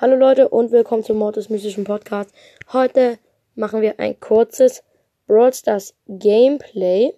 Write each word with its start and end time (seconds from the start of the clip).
Hallo 0.00 0.16
Leute 0.16 0.48
und 0.48 0.72
willkommen 0.72 1.04
zum 1.04 1.18
Mortis 1.18 1.50
Mystischen 1.50 1.84
Podcast. 1.84 2.34
Heute 2.72 3.18
machen 3.54 3.82
wir 3.82 4.00
ein 4.00 4.18
kurzes 4.18 4.82
Brawl 5.26 5.52
Stars 5.52 5.94
Gameplay. 6.06 7.12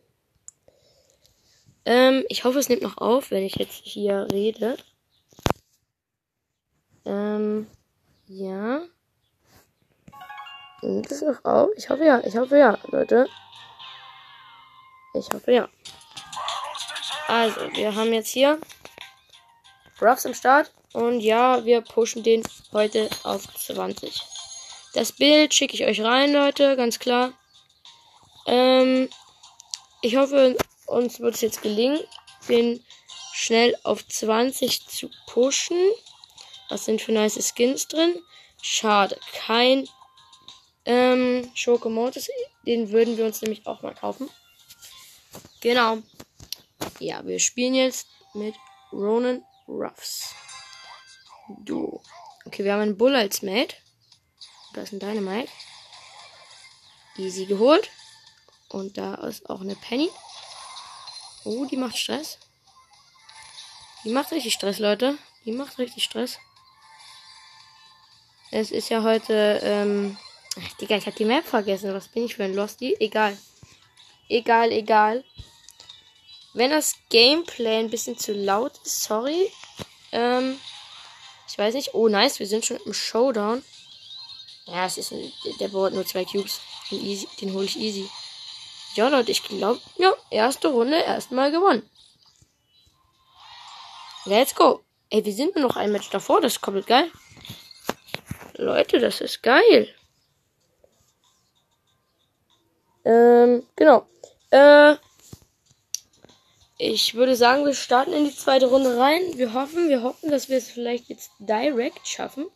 Ähm, 1.85 2.25
ich 2.29 2.43
hoffe, 2.43 2.59
es 2.59 2.69
nimmt 2.69 2.83
noch 2.83 2.99
auf, 2.99 3.31
wenn 3.31 3.45
ich 3.45 3.55
jetzt 3.55 3.85
hier 3.85 4.27
rede. 4.33 4.77
Ähm, 7.05 7.69
ja. 8.27 8.81
Nimmt 10.83 11.09
es 11.09 11.23
noch 11.23 11.45
auf? 11.45 11.71
Ich 11.77 11.89
hoffe 11.89 12.05
ja, 12.05 12.21
ich 12.25 12.37
hoffe 12.37 12.59
ja, 12.59 12.77
Leute. 12.89 13.29
Ich 15.15 15.29
hoffe 15.33 15.53
ja. 15.53 15.69
Also, 17.29 17.61
wir 17.75 17.95
haben 17.95 18.13
jetzt 18.13 18.31
hier 18.31 18.59
Ruffs 20.03 20.25
im 20.25 20.35
Start. 20.35 20.73
Und 20.93 21.21
ja, 21.21 21.65
wir 21.65 21.81
pushen 21.81 22.23
den 22.23 22.43
heute 22.73 23.09
auf 23.23 23.43
20. 23.55 24.21
Das 24.95 25.13
Bild 25.13 25.55
schicke 25.55 25.75
ich 25.75 25.85
euch 25.85 26.03
rein, 26.03 26.33
Leute, 26.33 26.77
ganz 26.77 26.99
klar. 26.99 27.33
Ähm, 28.47 29.09
ich 30.03 30.17
hoffe, 30.17 30.57
uns 30.87 31.21
wird 31.21 31.37
es 31.37 31.41
jetzt 31.41 31.63
gelingen, 31.63 32.01
den 32.49 32.85
schnell 33.33 33.77
auf 33.85 34.07
20 34.07 34.87
zu 34.87 35.09
pushen. 35.27 35.79
Was 36.69 36.85
sind 36.85 37.01
für 37.01 37.13
nice 37.13 37.53
Skins 37.55 37.89
drin? 37.89 38.21
Schade, 38.61 39.19
kein 39.33 39.89
ähm, 40.85 41.51
Schokomortis. 41.55 42.29
Den 42.67 42.91
würden 42.91 43.17
wir 43.17 43.25
uns 43.25 43.41
nämlich 43.41 43.67
auch 43.67 43.83
mal 43.83 43.95
kaufen. 43.95 44.29
Genau. 45.61 45.99
Ja, 46.99 47.25
wir 47.25 47.39
spielen 47.39 47.75
jetzt 47.75 48.09
mit 48.35 48.55
Ronan 48.93 49.45
Ruffs. 49.69 50.35
Du. 51.65 52.01
Okay, 52.45 52.65
wir 52.65 52.73
haben 52.73 52.83
einen 52.83 52.97
Bull 52.97 53.15
als 53.15 53.43
Mate. 53.43 53.77
Da 54.75 54.83
ist 54.83 54.93
ein 54.93 55.01
Dynamite. 55.01 55.51
Easy 57.17 57.47
geholt. 57.47 57.91
Und 58.69 58.97
da 58.97 59.15
ist 59.15 59.49
auch 59.51 59.61
eine 59.61 59.77
Penny. 59.77 60.09
Oh, 61.45 61.67
die 61.67 61.77
macht 61.77 61.99
Stress. 61.99 62.39
Die 64.05 64.11
macht 64.11 64.33
richtig 64.33 64.55
Stress, 64.55 64.79
Leute. 64.79 65.19
Die 65.45 65.53
macht 65.53 65.79
richtig 65.79 66.05
Stress. 66.05 66.39
Es 68.51 68.71
ist 68.71 68.89
ja 68.89 69.03
heute, 69.03 69.61
ähm. 69.63 70.17
Ach, 70.59 70.77
Digga, 70.79 70.97
ich 70.97 71.07
hab 71.07 71.17
die 71.17 71.25
Map 71.25 71.47
vergessen. 71.47 71.95
Was 71.95 72.09
bin 72.09 72.25
ich 72.25 72.35
für 72.37 72.45
ein 72.45 72.55
Losty? 72.55 72.97
Egal. 73.01 73.37
Egal, 74.29 74.71
egal. 74.71 75.25
Wenn 76.55 76.71
das 76.71 76.97
Gameplay 77.09 77.79
ein 77.79 77.91
bisschen 77.91 78.19
zu 78.19 78.33
laut 78.33 78.73
ist, 78.85 79.05
sorry. 79.05 79.51
Ähm, 80.13 80.59
ich 81.49 81.57
weiß 81.57 81.75
nicht. 81.75 81.95
Oh, 81.95 82.09
nice. 82.09 82.39
Wir 82.39 82.47
sind 82.47 82.65
schon 82.65 82.79
im 82.85 82.93
Showdown. 82.93 83.65
Ja, 84.67 84.87
es 84.87 84.99
ist 84.99 85.13
ein, 85.13 85.33
der 85.61 85.69
baut 85.69 85.93
nur 85.93 86.07
zwei 86.07 86.25
Cubes. 86.25 86.61
Den, 86.91 87.05
easy, 87.05 87.27
den 87.41 87.53
hole 87.55 87.65
ich 87.65 87.79
easy. 87.79 88.09
Ja, 88.95 89.09
Leute, 89.09 89.33
ich 89.33 89.43
glaube, 89.43 89.81
ja, 89.97 90.13
erste 90.31 90.69
Runde 90.69 90.99
erstmal 90.99 91.51
gewonnen. 91.51 91.89
Let's 94.25 94.55
go. 94.55 94.85
Ey, 95.11 95.25
wir 95.25 95.33
sind 95.33 95.57
nur 95.57 95.67
noch 95.67 95.77
ein 95.77 95.91
Match 95.91 96.11
davor. 96.11 96.41
Das 96.41 96.55
ist 96.55 96.61
komplett 96.61 96.87
geil. 96.87 97.11
Leute, 98.55 99.01
das 99.01 99.21
ist 99.21 99.43
geil. 99.43 99.93
Ähm, 103.05 103.67
genau. 103.75 104.07
Äh, 104.51 104.97
ich 106.85 107.15
würde 107.15 107.37
sagen, 107.37 107.65
wir 107.65 107.75
starten 107.75 108.13
in 108.13 108.25
die 108.25 108.35
zweite 108.35 108.67
Runde 108.67 108.99
rein. 108.99 109.21
Wir 109.39 109.53
hoffen, 109.53 109.89
wir 109.89 110.03
hoffen, 110.03 110.31
dass 110.33 110.49
wir 110.49 110.57
es 110.57 110.69
vielleicht 110.69 111.09
jetzt 111.09 111.31
direkt 111.39 112.09
schaffen. 112.09 112.47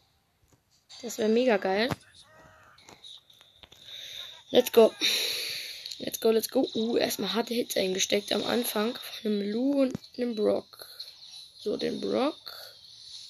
Das 1.03 1.19
wäre 1.19 1.29
mega 1.29 1.59
geil. 1.59 1.89
Let's 4.51 4.73
go. 4.73 4.93
Let's 5.99 6.21
go, 6.21 6.31
let's 6.31 6.49
go. 6.49 6.69
Uh, 6.75 6.97
erstmal 6.97 7.35
harte 7.35 7.55
Hits 7.55 7.77
eingesteckt 7.77 8.33
am 8.33 8.45
Anfang 8.45 8.97
von 8.97 9.31
einem 9.31 9.53
Lou 9.53 9.83
und 9.83 9.97
einem 10.17 10.35
Brock. 10.35 10.89
So, 11.61 11.77
den 11.77 12.01
Brock. 12.01 12.35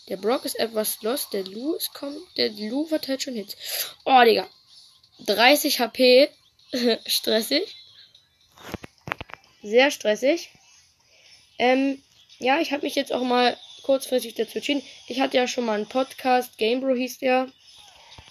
Der 0.09 0.16
Brock 0.16 0.47
ist 0.47 0.59
etwas 0.59 1.03
lost. 1.03 1.34
Der 1.34 1.44
Lou 1.44 1.75
ist 1.75 1.92
kommt. 1.92 2.19
Der 2.38 2.48
Lou 2.48 2.87
verteilt 2.87 3.22
schon 3.22 3.34
Hits. 3.34 3.56
Oh, 4.06 4.22
Digga. 4.25 4.48
30 5.26 5.78
HP. 5.78 6.31
stressig. 7.06 7.76
Sehr 9.62 9.91
stressig. 9.91 10.50
Ähm, 11.59 12.03
ja, 12.39 12.61
ich 12.61 12.72
habe 12.72 12.84
mich 12.84 12.94
jetzt 12.94 13.12
auch 13.12 13.22
mal 13.22 13.56
kurzfristig 13.83 14.34
dazu 14.34 14.59
entschieden. 14.59 14.83
Ich 15.06 15.21
hatte 15.21 15.37
ja 15.37 15.47
schon 15.47 15.65
mal 15.65 15.75
einen 15.75 15.89
Podcast, 15.89 16.59
Gamebro 16.59 16.94
hieß 16.94 17.19
der. 17.19 17.49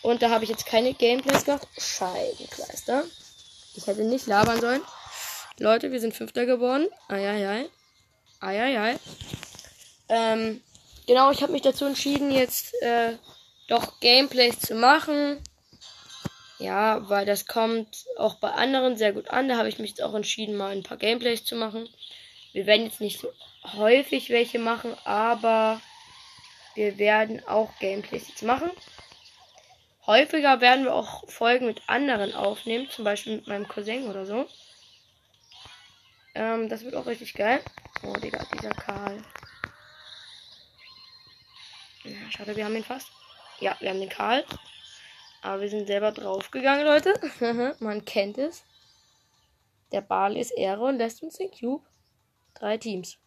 Und 0.02 0.22
da 0.22 0.30
habe 0.30 0.44
ich 0.44 0.50
jetzt 0.50 0.66
keine 0.66 0.94
Gameplays 0.94 1.46
gemacht. 1.46 1.68
Scheibenkleister. 1.78 3.06
Ich 3.75 3.88
hätte 3.88 4.03
nicht 4.03 4.28
labern 4.28 4.62
sollen. 4.62 4.81
Leute, 5.58 5.91
wir 5.91 6.00
sind 6.00 6.14
Fünfter 6.14 6.46
geworden. 6.46 6.88
Eieiei. 7.08 7.69
Eieiei. 8.40 9.00
Ähm, 10.09 10.62
genau, 11.08 11.31
ich 11.31 11.41
habe 11.41 11.53
mich 11.53 11.62
dazu 11.62 11.85
entschieden, 11.85 12.30
jetzt 12.30 12.74
äh, 12.81 13.14
doch 13.68 14.00
Gameplays 14.00 14.59
zu 14.59 14.75
machen. 14.75 15.41
Ja, 16.59 17.09
weil 17.09 17.25
das 17.25 17.47
kommt 17.47 18.06
auch 18.18 18.35
bei 18.35 18.52
anderen 18.52 18.97
sehr 18.97 19.14
gut 19.14 19.30
an. 19.30 19.50
Da 19.50 19.58
habe 19.58 19.69
ich 19.69 19.80
mich 19.80 19.91
jetzt 19.91 20.03
auch 20.03 20.14
entschieden, 20.14 20.56
mal 20.56 20.72
ein 20.72 20.84
paar 20.84 20.97
Gameplays 20.97 21.44
zu 21.44 21.56
machen. 21.56 21.90
Wir 22.55 22.67
werden 22.67 22.85
jetzt 22.85 23.01
nicht 23.01 23.19
so 23.19 23.33
häufig 23.73 24.29
welche 24.29 24.59
machen, 24.59 24.95
aber 25.03 25.81
wir 26.73 26.97
werden 26.97 27.45
auch 27.45 27.77
Gameplays 27.79 28.29
jetzt 28.29 28.43
machen. 28.43 28.71
Häufiger 30.07 30.61
werden 30.61 30.85
wir 30.85 30.93
auch 30.93 31.29
Folgen 31.29 31.66
mit 31.66 31.81
anderen 31.88 32.33
aufnehmen, 32.33 32.89
zum 32.89 33.03
Beispiel 33.03 33.35
mit 33.35 33.47
meinem 33.47 33.67
Cousin 33.67 34.07
oder 34.07 34.25
so. 34.25 34.47
Ähm, 36.33 36.69
das 36.69 36.85
wird 36.85 36.95
auch 36.95 37.07
richtig 37.07 37.33
geil. 37.33 37.61
Oh, 38.03 38.13
Digga, 38.13 38.45
dieser 38.53 38.69
Karl. 38.69 39.22
Ja, 42.05 42.31
schade, 42.31 42.55
wir 42.55 42.63
haben 42.63 42.77
ihn 42.77 42.85
fast. 42.85 43.09
Ja, 43.59 43.75
wir 43.81 43.89
haben 43.89 43.99
den 43.99 44.07
Karl. 44.07 44.45
Aber 45.41 45.59
wir 45.59 45.69
sind 45.69 45.87
selber 45.87 46.13
draufgegangen, 46.13 46.85
Leute. 46.85 47.75
Man 47.81 48.05
kennt 48.05 48.37
es. 48.37 48.63
Der 49.91 49.99
Bali 49.99 50.39
ist 50.39 50.51
Ehre 50.51 50.85
und 50.85 50.99
lässt 50.99 51.22
uns 51.22 51.35
den 51.35 51.51
Cube. 51.51 51.83
Drei 52.55 52.77
Teams. 52.77 53.17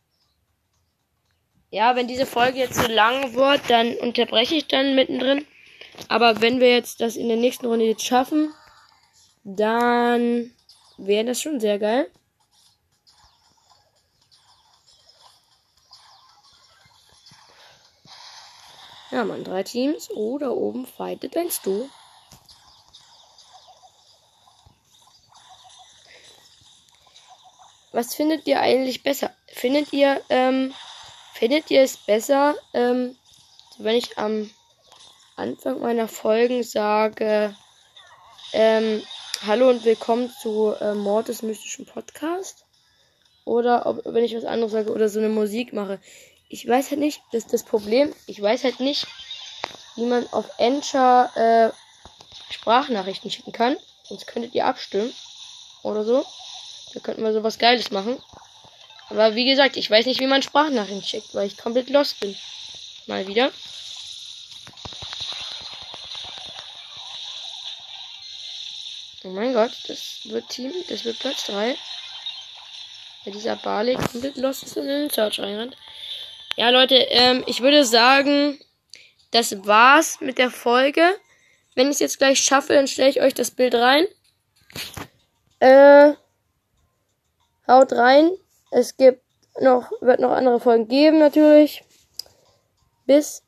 Ja, 1.71 1.97
wenn 1.97 2.09
diese 2.09 2.27
Folge 2.27 2.59
jetzt 2.59 2.77
so 2.77 2.91
lang 2.91 3.35
wird, 3.35 3.61
dann 3.69 3.95
unterbreche 3.97 4.55
ich 4.55 4.69
dann 4.69 4.95
mittendrin. 4.95 5.47
Aber 6.09 6.41
wenn 6.41 6.61
wir 6.61 6.73
jetzt 6.73 7.01
das 7.01 7.17
in 7.17 7.29
der 7.29 7.37
nächsten 7.37 7.67
Runde 7.67 7.85
jetzt 7.85 8.05
schaffen, 8.05 8.55
dann 9.45 10.51
wäre 10.97 11.27
das 11.27 11.43
schon 11.43 11.61
sehr 11.61 11.79
geil. 11.79 12.11
Ja, 19.11 19.25
man, 19.25 19.45
drei 19.45 19.63
Teams. 19.63 20.11
Oh, 20.11 20.39
da 20.39 20.51
oben 20.51 20.87
fightet 20.87 21.37
ein 21.37 21.51
Stu. 21.51 21.89
Was 27.93 28.15
findet 28.15 28.47
ihr 28.47 28.61
eigentlich 28.61 29.03
besser? 29.03 29.33
Findet 29.47 29.93
ihr, 29.93 30.21
ähm, 30.29 30.75
findet 31.35 31.71
ihr 31.71 31.83
es 31.83 31.97
besser, 31.97 32.55
ähm, 32.75 33.17
wenn 33.79 33.97
ich 33.97 34.19
am 34.19 34.51
Anfang 35.37 35.81
meiner 35.81 36.09
Folgen 36.09 36.63
sage, 36.63 37.55
ähm, 38.53 39.03
hallo 39.47 39.71
und 39.71 39.85
willkommen 39.85 40.31
zu 40.43 40.75
äh, 40.81 40.95
Mordes 40.95 41.43
mystischen 41.43 41.87
Podcast? 41.87 42.65
Oder 43.45 43.87
ob, 43.87 44.03
wenn 44.05 44.25
ich 44.25 44.37
was 44.37 44.45
anderes 44.45 44.73
sage 44.73 44.93
oder 44.93 45.09
so 45.09 45.21
eine 45.21 45.31
Musik 45.31 45.73
mache. 45.73 46.01
Ich 46.51 46.69
weiß 46.69 46.91
halt 46.91 47.01
nicht, 47.01 47.23
das 47.33 47.45
ist 47.45 47.53
das 47.53 47.63
Problem. 47.63 48.15
Ich 48.27 48.41
weiß 48.41 48.65
halt 48.65 48.81
nicht, 48.81 49.07
wie 49.97 50.05
man 50.05 50.27
auf 50.33 50.47
Enter 50.59 51.31
äh, 51.35 52.53
Sprachnachrichten 52.53 53.31
schicken 53.31 53.53
kann. 53.53 53.77
Sonst 54.05 54.27
könntet 54.27 54.55
ihr 54.55 54.67
abstimmen. 54.67 55.15
Oder 55.83 56.05
so. 56.05 56.25
Da 56.95 57.01
könnten 57.01 57.23
wir 57.23 57.33
sowas 57.33 57.59
Geiles 57.59 57.91
machen. 57.91 58.21
Aber 59.11 59.35
wie 59.35 59.47
gesagt, 59.47 59.77
ich 59.77 59.91
weiß 59.91 60.07
nicht, 60.07 60.21
wie 60.21 60.27
man 60.27 60.43
Sprachnachrichten 60.43 61.03
schickt, 61.03 61.35
weil 61.35 61.47
ich 61.47 61.57
komplett 61.57 61.91
lost 61.91 62.21
bin. 62.21 62.37
Mal 63.07 63.27
wieder. 63.27 63.51
Oh 69.25 69.31
mein 69.31 69.53
Gott, 69.53 69.73
das 69.89 70.21
wird 70.25 70.49
Team, 70.49 70.73
das 70.89 71.05
wird 71.05 71.19
Platz 71.19 71.45
3. 71.47 71.77
Weil 73.25 73.33
dieser 73.33 73.57
Barley 73.57 73.95
komplett 73.95 74.37
lost 74.37 74.63
ist 74.63 74.77
und 74.77 74.85
in 74.85 74.89
den 74.89 75.11
Search 75.11 75.41
reinrennt. 75.41 75.77
Ja, 76.57 76.71
Leute, 76.71 76.97
ähm, 76.97 77.45
ich 77.47 77.61
würde 77.61 77.85
sagen, 77.85 78.59
das 79.31 79.67
war's 79.67 80.21
mit 80.21 80.39
der 80.39 80.51
Folge. 80.51 81.03
Wenn 81.75 81.89
ich 81.89 81.95
es 81.95 82.01
jetzt 82.01 82.19
gleich 82.19 82.41
schaffe, 82.41 82.75
dann 82.75 82.89
stelle 82.89 83.11
ich 83.11 83.21
euch 83.21 83.35
das 83.35 83.51
Bild 83.51 83.75
rein. 83.75 84.07
Äh, 85.61 86.15
Haut 87.69 87.93
rein. 87.93 88.31
Es 88.71 88.97
gibt 88.97 89.23
noch, 89.61 89.91
wird 90.01 90.21
noch 90.21 90.33
andere 90.33 90.61
Folgen 90.61 90.89
geben, 90.89 91.19
natürlich. 91.19 91.85
Bis 93.07 93.43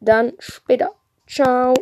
dann 0.00 0.32
später. 0.38 0.92
Ciao. 1.26 1.74